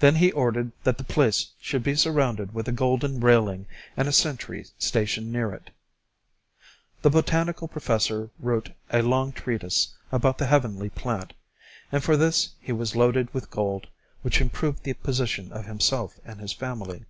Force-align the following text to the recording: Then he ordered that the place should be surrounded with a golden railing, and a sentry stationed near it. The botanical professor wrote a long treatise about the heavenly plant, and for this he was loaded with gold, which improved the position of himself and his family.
Then 0.00 0.14
he 0.16 0.32
ordered 0.32 0.72
that 0.82 0.96
the 0.96 1.04
place 1.04 1.52
should 1.60 1.82
be 1.82 1.94
surrounded 1.94 2.54
with 2.54 2.68
a 2.68 2.72
golden 2.72 3.20
railing, 3.20 3.66
and 3.98 4.08
a 4.08 4.10
sentry 4.10 4.64
stationed 4.78 5.30
near 5.30 5.52
it. 5.52 5.68
The 7.02 7.10
botanical 7.10 7.68
professor 7.68 8.30
wrote 8.38 8.70
a 8.88 9.02
long 9.02 9.30
treatise 9.32 9.94
about 10.10 10.38
the 10.38 10.46
heavenly 10.46 10.88
plant, 10.88 11.34
and 11.92 12.02
for 12.02 12.16
this 12.16 12.54
he 12.62 12.72
was 12.72 12.96
loaded 12.96 13.34
with 13.34 13.50
gold, 13.50 13.88
which 14.22 14.40
improved 14.40 14.84
the 14.84 14.94
position 14.94 15.52
of 15.52 15.66
himself 15.66 16.18
and 16.24 16.40
his 16.40 16.54
family. 16.54 17.04